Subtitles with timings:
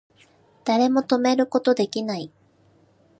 [0.63, 2.31] 誰も止めること出来ない